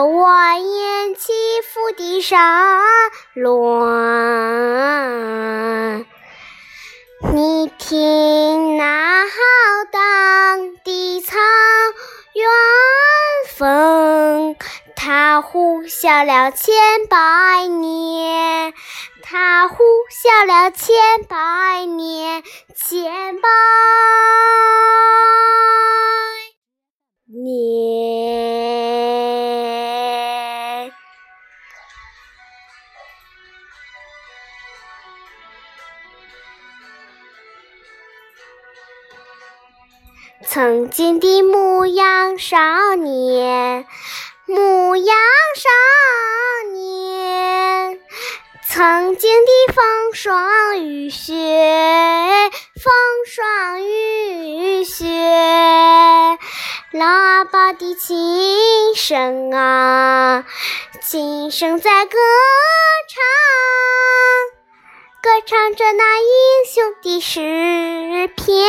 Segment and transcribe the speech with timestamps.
[0.00, 2.40] 还有蜿蜒起伏的山
[3.34, 3.86] 峦。
[7.34, 9.34] 你听那浩
[9.92, 11.36] 荡的草
[12.32, 12.48] 原
[13.54, 14.56] 风，
[14.96, 16.74] 它呼啸了千
[17.10, 18.72] 百年，
[19.22, 20.96] 它呼啸了千
[21.28, 22.42] 百年，
[22.74, 23.48] 千百
[40.46, 43.86] 曾经的牧羊少年，
[44.46, 45.14] 牧羊
[45.54, 45.68] 少
[46.72, 48.00] 年，
[48.66, 51.34] 曾经的风霜雨雪，
[52.82, 52.92] 风
[53.26, 55.04] 霜雨雪，
[56.94, 60.46] 喇叭的琴声啊，
[61.02, 62.18] 琴声在歌
[63.10, 63.22] 唱，
[65.22, 66.26] 歌唱着那英
[66.66, 68.66] 雄的诗篇。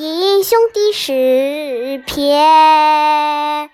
[0.00, 3.68] 英雄的诗篇，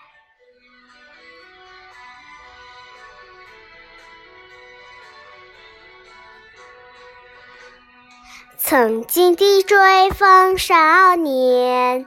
[8.56, 12.06] 曾经的追风少年，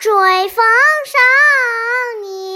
[0.00, 0.10] 追
[0.48, 0.64] 风
[1.06, 1.16] 少
[2.22, 2.53] 年，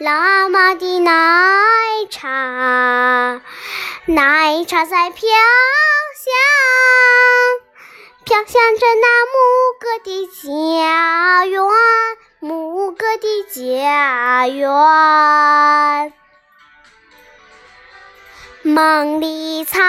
[0.00, 1.12] 拉玛的奶
[2.08, 3.42] 茶，
[4.06, 5.28] 奶茶在飘
[6.16, 6.32] 香，
[8.24, 9.36] 飘香着那牧
[9.78, 11.62] 歌的家园，
[12.38, 16.14] 牧歌的家园。
[18.62, 19.84] 梦里草原，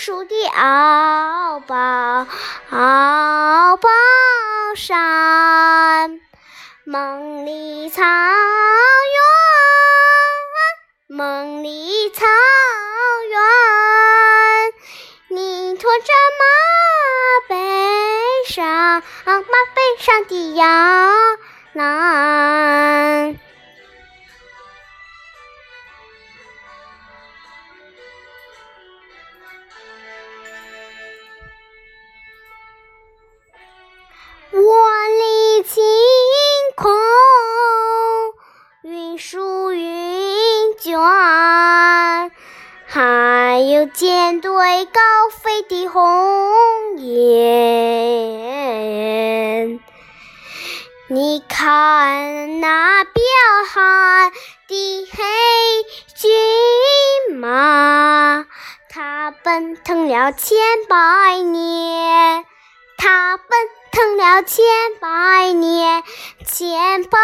[0.00, 1.76] 无数的敖包，
[2.70, 3.90] 敖包
[4.74, 6.18] 山。
[6.84, 8.02] 梦里草
[11.08, 12.24] 原，梦里草
[13.28, 13.38] 原，
[15.36, 16.44] 你驮着马
[17.48, 17.54] 背
[18.48, 19.52] 上，马背
[19.98, 21.38] 上的羊
[21.74, 23.36] 郎。
[34.52, 35.80] 万里晴
[36.74, 36.90] 空，
[38.82, 40.98] 云舒云卷，
[42.84, 45.00] 还有舰队高
[45.30, 47.30] 飞的鸿雁。
[51.06, 53.22] 你看那彪
[53.72, 54.32] 悍
[54.66, 55.22] 的黑
[56.16, 58.46] 骏马，
[58.88, 62.44] 它奔腾了千百年，
[63.02, 63.48] 它奔
[63.90, 64.62] 腾了千
[65.00, 66.04] 百年，
[66.44, 67.18] 千百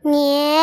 [0.00, 0.56] 年。